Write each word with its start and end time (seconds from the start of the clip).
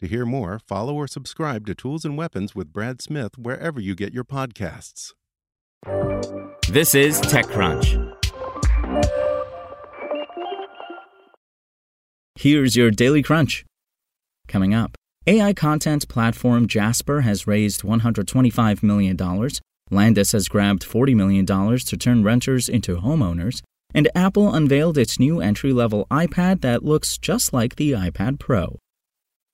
To 0.00 0.06
hear 0.06 0.26
more, 0.26 0.58
follow 0.58 0.94
or 0.94 1.06
subscribe 1.06 1.66
to 1.66 1.74
Tools 1.74 2.04
and 2.04 2.18
Weapons 2.18 2.54
with 2.54 2.70
Brad 2.70 3.00
Smith 3.00 3.38
wherever 3.38 3.80
you 3.80 3.94
get 3.94 4.12
your 4.12 4.24
podcasts. 4.24 5.12
This 6.68 6.94
is 6.94 7.18
TechCrunch. 7.22 8.12
Here's 12.38 12.76
your 12.76 12.90
Daily 12.90 13.22
Crunch. 13.22 13.64
Coming 14.48 14.74
up, 14.74 14.96
AI 15.26 15.54
content 15.54 16.06
platform 16.08 16.68
Jasper 16.68 17.22
has 17.22 17.46
raised 17.46 17.82
$125 17.82 18.82
million, 18.82 19.16
Landis 19.90 20.32
has 20.32 20.48
grabbed 20.48 20.86
$40 20.86 21.14
million 21.14 21.46
to 21.46 21.96
turn 21.96 22.22
renters 22.22 22.68
into 22.68 22.96
homeowners, 22.96 23.62
and 23.94 24.10
Apple 24.14 24.52
unveiled 24.52 24.98
its 24.98 25.18
new 25.18 25.40
entry 25.40 25.72
level 25.72 26.06
iPad 26.10 26.60
that 26.60 26.84
looks 26.84 27.16
just 27.16 27.54
like 27.54 27.76
the 27.76 27.92
iPad 27.92 28.38
Pro. 28.38 28.78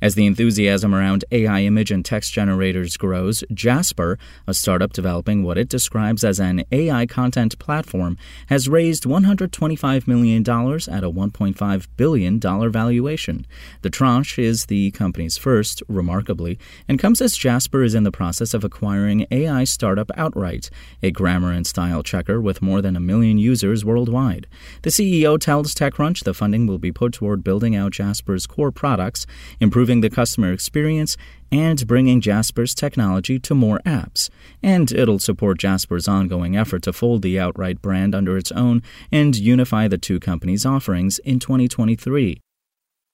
As 0.00 0.14
the 0.14 0.26
enthusiasm 0.26 0.94
around 0.94 1.24
AI 1.32 1.62
image 1.62 1.90
and 1.90 2.04
text 2.04 2.32
generators 2.32 2.96
grows, 2.96 3.42
Jasper, 3.52 4.16
a 4.46 4.54
startup 4.54 4.92
developing 4.92 5.42
what 5.42 5.58
it 5.58 5.68
describes 5.68 6.22
as 6.22 6.38
an 6.38 6.62
AI 6.70 7.04
content 7.04 7.58
platform, 7.58 8.16
has 8.46 8.68
raised 8.68 9.02
$125 9.02 10.06
million 10.06 10.42
at 10.42 11.02
a 11.02 11.10
$1.5 11.10 11.86
billion 11.96 12.38
valuation. 12.38 13.44
The 13.82 13.90
tranche 13.90 14.38
is 14.38 14.66
the 14.66 14.92
company's 14.92 15.36
first, 15.36 15.82
remarkably, 15.88 16.60
and 16.86 17.00
comes 17.00 17.20
as 17.20 17.36
Jasper 17.36 17.82
is 17.82 17.96
in 17.96 18.04
the 18.04 18.12
process 18.12 18.54
of 18.54 18.62
acquiring 18.62 19.26
AI 19.32 19.64
startup 19.64 20.12
Outwrite, 20.16 20.70
a 21.02 21.10
grammar 21.10 21.50
and 21.50 21.66
style 21.66 22.04
checker 22.04 22.40
with 22.40 22.62
more 22.62 22.80
than 22.80 22.94
a 22.94 23.00
million 23.00 23.36
users 23.38 23.84
worldwide. 23.84 24.46
The 24.82 24.90
CEO 24.90 25.40
tells 25.40 25.74
TechCrunch 25.74 26.22
the 26.22 26.34
funding 26.34 26.68
will 26.68 26.78
be 26.78 26.92
put 26.92 27.12
toward 27.12 27.42
building 27.42 27.74
out 27.74 27.90
Jasper's 27.90 28.46
core 28.46 28.70
products, 28.70 29.26
improving 29.58 29.87
improving 29.88 30.02
the 30.02 30.14
customer 30.14 30.52
experience 30.52 31.16
and 31.50 31.86
bringing 31.86 32.20
Jasper's 32.20 32.74
technology 32.74 33.38
to 33.38 33.54
more 33.54 33.80
apps. 33.86 34.28
And 34.62 34.92
it'll 34.92 35.18
support 35.18 35.58
Jasper's 35.58 36.06
ongoing 36.06 36.56
effort 36.56 36.82
to 36.82 36.92
fold 36.92 37.22
the 37.22 37.36
Outwrite 37.36 37.80
brand 37.80 38.14
under 38.14 38.36
its 38.36 38.52
own 38.52 38.82
and 39.10 39.34
unify 39.34 39.88
the 39.88 39.96
two 39.96 40.20
companies' 40.20 40.66
offerings 40.66 41.18
in 41.20 41.38
2023. 41.38 42.38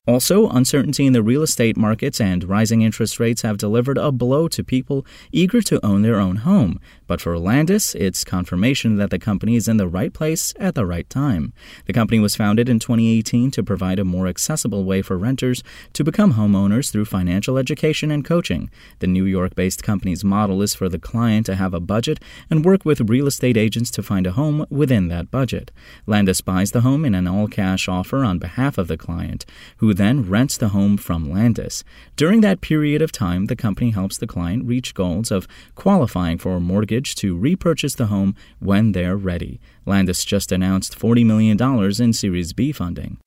Also, 0.06 0.50
uncertainty 0.50 1.06
in 1.06 1.14
the 1.14 1.22
real 1.22 1.42
estate 1.42 1.78
markets 1.78 2.20
and 2.20 2.44
rising 2.44 2.82
interest 2.82 3.18
rates 3.18 3.40
have 3.40 3.56
delivered 3.56 3.96
a 3.96 4.12
blow 4.12 4.46
to 4.48 4.62
people 4.62 5.06
eager 5.32 5.62
to 5.62 5.82
own 5.82 6.02
their 6.02 6.20
own 6.20 6.36
home. 6.36 6.78
But 7.06 7.22
for 7.22 7.38
Landis, 7.38 7.94
it's 7.94 8.22
confirmation 8.22 8.96
that 8.96 9.08
the 9.08 9.18
company 9.18 9.56
is 9.56 9.66
in 9.66 9.78
the 9.78 9.88
right 9.88 10.12
place 10.12 10.52
at 10.60 10.74
the 10.74 10.84
right 10.84 11.08
time. 11.08 11.54
The 11.86 11.94
company 11.94 12.20
was 12.20 12.36
founded 12.36 12.68
in 12.68 12.80
2018 12.80 13.50
to 13.52 13.62
provide 13.62 13.98
a 13.98 14.04
more 14.04 14.26
accessible 14.26 14.84
way 14.84 15.00
for 15.00 15.16
renters 15.16 15.62
to 15.94 16.04
become 16.04 16.34
homeowners 16.34 16.92
through 16.92 17.06
financial 17.06 17.56
education 17.56 18.10
and 18.10 18.26
coaching. 18.26 18.70
The 18.98 19.06
New 19.06 19.24
York 19.24 19.54
based 19.54 19.82
company's 19.82 20.22
model 20.22 20.60
is 20.60 20.74
for 20.74 20.90
the 20.90 20.98
client 20.98 21.46
to 21.46 21.54
have 21.54 21.72
a 21.72 21.80
budget 21.80 22.20
and 22.50 22.62
work 22.62 22.84
with 22.84 23.08
real 23.08 23.26
estate 23.26 23.56
agents 23.56 23.90
to 23.92 24.02
find 24.02 24.26
a 24.26 24.32
home 24.32 24.66
within 24.68 25.08
that 25.08 25.30
budget. 25.30 25.70
Landis 26.06 26.42
buys 26.42 26.72
the 26.72 26.82
home 26.82 27.06
in 27.06 27.14
an 27.14 27.26
all 27.26 27.48
cash 27.48 27.88
offer 27.88 28.22
on 28.22 28.38
behalf 28.38 28.76
of 28.76 28.88
the 28.88 28.98
client, 28.98 29.46
who 29.78 29.93
then 29.96 30.28
rents 30.28 30.56
the 30.56 30.68
home 30.68 30.96
from 30.96 31.30
Landis. 31.30 31.84
During 32.16 32.40
that 32.40 32.60
period 32.60 33.02
of 33.02 33.12
time, 33.12 33.46
the 33.46 33.56
company 33.56 33.90
helps 33.90 34.18
the 34.18 34.26
client 34.26 34.64
reach 34.64 34.94
goals 34.94 35.30
of 35.30 35.48
qualifying 35.74 36.38
for 36.38 36.56
a 36.56 36.60
mortgage 36.60 37.14
to 37.16 37.36
repurchase 37.36 37.94
the 37.94 38.06
home 38.06 38.34
when 38.58 38.92
they're 38.92 39.16
ready. 39.16 39.60
Landis 39.86 40.24
just 40.24 40.52
announced 40.52 40.98
$40 40.98 41.24
million 41.24 42.02
in 42.02 42.12
Series 42.12 42.52
B 42.52 42.72
funding. 42.72 43.18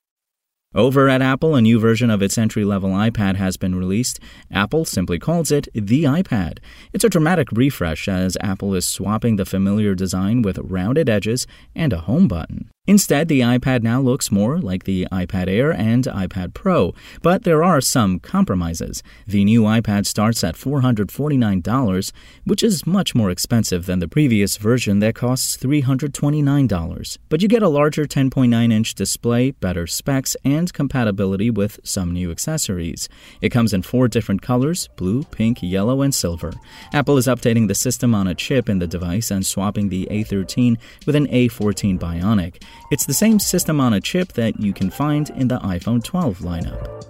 Over 0.75 1.07
at 1.09 1.21
Apple, 1.21 1.55
a 1.55 1.61
new 1.61 1.79
version 1.79 2.09
of 2.09 2.21
its 2.21 2.37
entry 2.37 2.65
level 2.65 2.91
iPad 2.91 3.35
has 3.37 3.57
been 3.57 3.73
released. 3.73 4.19
Apple 4.51 4.85
simply 4.85 5.17
calls 5.17 5.49
it 5.49 5.67
the 5.73 6.03
iPad. 6.03 6.59
It's 6.93 7.05
a 7.05 7.09
dramatic 7.09 7.51
refresh 7.51 8.07
as 8.07 8.37
Apple 8.41 8.75
is 8.75 8.85
swapping 8.85 9.37
the 9.37 9.45
familiar 9.45 9.95
design 9.95 10.41
with 10.41 10.59
rounded 10.59 11.09
edges 11.09 11.47
and 11.73 11.93
a 11.93 12.01
home 12.01 12.27
button. 12.27 12.69
Instead, 12.87 13.27
the 13.27 13.41
iPad 13.41 13.83
now 13.83 13.99
looks 13.99 14.31
more 14.31 14.59
like 14.59 14.85
the 14.85 15.05
iPad 15.11 15.49
Air 15.49 15.73
and 15.73 16.05
iPad 16.05 16.53
Pro, 16.53 16.93
but 17.21 17.43
there 17.43 17.61
are 17.61 17.81
some 17.81 18.17
compromises. 18.17 19.03
The 19.27 19.43
new 19.43 19.63
iPad 19.63 20.05
starts 20.05 20.41
at 20.41 20.55
$449, 20.55 22.11
which 22.45 22.63
is 22.63 22.87
much 22.87 23.13
more 23.13 23.29
expensive 23.29 23.87
than 23.87 23.99
the 23.99 24.07
previous 24.07 24.55
version 24.55 24.99
that 24.99 25.15
costs 25.15 25.57
$329. 25.57 27.17
But 27.27 27.41
you 27.41 27.49
get 27.49 27.61
a 27.61 27.67
larger 27.67 28.05
10.9 28.05 28.71
inch 28.71 28.95
display, 28.95 29.51
better 29.51 29.85
specs, 29.85 30.37
and 30.45 30.71
compatibility 30.71 31.49
with 31.49 31.81
some 31.83 32.13
new 32.13 32.31
accessories. 32.31 33.09
It 33.41 33.49
comes 33.49 33.73
in 33.73 33.81
four 33.81 34.07
different 34.07 34.41
colors 34.41 34.87
blue, 34.95 35.23
pink, 35.23 35.59
yellow, 35.61 36.01
and 36.01 36.15
silver. 36.15 36.53
Apple 36.93 37.17
is 37.17 37.27
updating 37.27 37.67
the 37.67 37.75
system 37.75 38.15
on 38.15 38.27
a 38.27 38.35
chip 38.35 38.69
in 38.69 38.79
the 38.79 38.87
device 38.87 39.29
and 39.29 39.45
swapping 39.45 39.89
the 39.89 40.07
A13 40.09 40.77
with 41.05 41.17
an 41.17 41.27
A14 41.27 41.99
Bionic. 41.99 42.63
It's 42.91 43.05
the 43.05 43.13
same 43.13 43.39
system 43.39 43.79
on 43.79 43.93
a 43.93 44.01
chip 44.01 44.33
that 44.33 44.59
you 44.59 44.73
can 44.73 44.89
find 44.89 45.29
in 45.31 45.47
the 45.47 45.59
iPhone 45.59 46.03
12 46.03 46.39
lineup. 46.39 47.05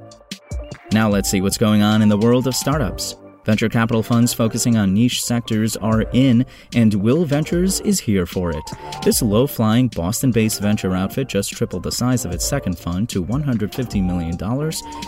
Now 0.93 1.09
let's 1.09 1.29
see 1.29 1.41
what's 1.41 1.57
going 1.57 1.81
on 1.81 2.01
in 2.01 2.09
the 2.09 2.17
world 2.17 2.47
of 2.47 2.55
startups. 2.55 3.15
Venture 3.47 3.69
capital 3.69 4.03
funds 4.03 4.33
focusing 4.33 4.75
on 4.75 4.93
niche 4.93 5.23
sectors 5.23 5.77
are 5.77 6.01
in, 6.11 6.45
and 6.75 6.93
Will 6.95 7.23
Ventures 7.23 7.79
is 7.79 7.97
here 7.97 8.25
for 8.25 8.51
it. 8.51 8.71
This 9.05 9.21
low 9.21 9.47
flying 9.47 9.87
Boston 9.87 10.33
based 10.33 10.59
venture 10.59 10.93
outfit 10.93 11.29
just 11.29 11.53
tripled 11.53 11.83
the 11.83 11.91
size 11.93 12.25
of 12.25 12.33
its 12.33 12.45
second 12.45 12.77
fund 12.77 13.07
to 13.07 13.23
$150 13.23 14.03
million 14.03 14.37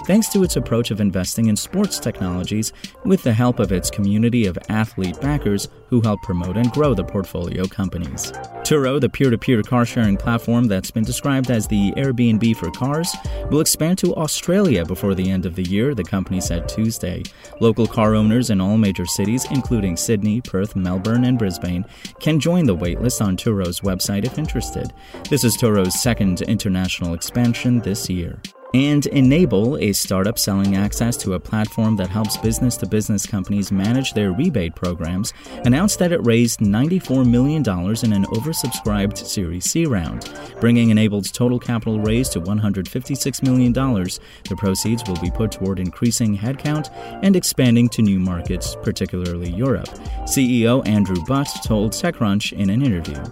thanks 0.05 0.29
to 0.29 0.43
its 0.43 0.55
approach 0.55 0.89
of 0.89 1.01
investing 1.01 1.47
in 1.47 1.57
sports 1.57 1.99
technologies 1.99 2.71
with 3.03 3.21
the 3.23 3.33
help 3.33 3.59
of 3.59 3.73
its 3.73 3.91
community 3.91 4.45
of 4.45 4.57
athlete 4.69 5.19
backers 5.19 5.67
who 5.87 5.99
help 5.99 6.21
promote 6.21 6.55
and 6.55 6.71
grow 6.71 6.93
the 6.93 7.03
portfolio 7.03 7.65
companies. 7.65 8.31
Turo, 8.63 9.01
the 9.01 9.09
peer 9.09 9.31
to 9.31 9.37
peer 9.37 9.61
car 9.63 9.85
sharing 9.85 10.15
platform 10.15 10.65
that's 10.65 10.91
been 10.91 11.03
described 11.03 11.51
as 11.51 11.67
the 11.67 11.91
Airbnb 11.97 12.55
for 12.55 12.71
cars, 12.71 13.13
will 13.49 13.59
expand 13.59 13.97
to 13.97 14.15
Australia 14.15 14.85
before 14.85 15.15
the 15.15 15.29
end 15.29 15.45
of 15.45 15.55
the 15.55 15.63
year, 15.63 15.93
the 15.93 16.03
company 16.03 16.39
said 16.39 16.69
Tuesday. 16.69 17.23
Local 17.59 17.87
car 17.87 18.15
owners 18.15 18.28
in 18.29 18.61
all 18.61 18.77
major 18.77 19.05
cities, 19.05 19.45
including 19.49 19.97
Sydney, 19.97 20.41
Perth, 20.41 20.75
Melbourne, 20.75 21.25
and 21.25 21.39
Brisbane, 21.39 21.85
can 22.19 22.39
join 22.39 22.65
the 22.65 22.75
waitlist 22.75 23.25
on 23.25 23.35
Turo's 23.35 23.79
website 23.79 24.25
if 24.25 24.37
interested. 24.37 24.93
This 25.29 25.43
is 25.43 25.57
Turo's 25.57 25.99
second 25.99 26.41
international 26.43 27.13
expansion 27.13 27.79
this 27.79 28.09
year. 28.09 28.39
And 28.73 29.07
Enable, 29.07 29.77
a 29.77 29.93
startup 29.93 30.37
selling 30.37 30.75
access 30.75 31.17
to 31.17 31.33
a 31.33 31.39
platform 31.39 31.95
that 31.95 32.09
helps 32.09 32.37
business 32.37 32.77
to 32.77 32.85
business 32.85 33.25
companies 33.25 33.71
manage 33.71 34.13
their 34.13 34.31
rebate 34.31 34.75
programs, 34.75 35.33
announced 35.65 35.97
that 35.99 36.11
it 36.11 36.23
raised 36.23 36.59
$94 36.59 37.27
million 37.27 37.61
in 37.61 38.13
an 38.13 38.25
oversubscribed 38.25 39.17
Series 39.17 39.65
C 39.65 39.87
round, 39.87 40.31
bringing 40.59 40.91
Enable's 40.91 41.31
total 41.31 41.57
capital 41.57 41.99
raise 41.99 42.29
to 42.29 42.41
$156 42.41 43.43
million. 43.43 43.73
The 43.73 44.55
proceeds 44.55 45.03
will 45.07 45.19
be 45.19 45.31
put 45.31 45.51
toward 45.51 45.79
increasing 45.79 46.37
headcount 46.37 46.93
and 47.23 47.35
expanding 47.35 47.89
to 47.89 48.03
new 48.03 48.19
markets, 48.19 48.75
particularly 48.83 49.49
Europe. 49.49 49.89
CEO 50.25 50.87
Andrew 50.87 51.23
Butt 51.25 51.49
told 51.63 51.93
TechCrunch 51.93 52.53
in 52.53 52.69
an 52.69 52.83
interview. 52.83 53.23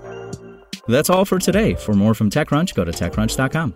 That's 0.88 1.12
all 1.12 1.26
for 1.26 1.38
today. 1.38 1.76
For 1.76 1.94
more 1.94 2.16
from 2.16 2.32
TechCrunch, 2.32 2.74
go 2.74 2.86
to 2.86 2.92
TechCrunch.com. 2.92 3.76